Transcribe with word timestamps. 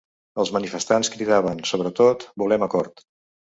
Els 0.43 0.51
manifestants 0.55 1.11
cridaven, 1.17 1.63
sobretot, 1.73 2.27
‘volem 2.47 2.69
acord’. 2.71 3.09